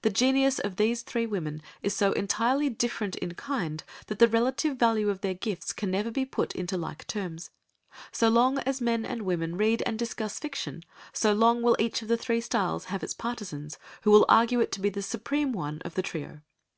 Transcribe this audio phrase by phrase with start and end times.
[0.00, 4.78] The genius of these three women is so entirely different in kind that the relative
[4.78, 7.50] value of their gifts can never be put into like terms;
[8.10, 12.08] so long as men and women read and discuss fiction, so long will each of
[12.08, 15.82] the three styles have its partisans who will argue it to be the supreme one
[15.84, 16.40] of the trio.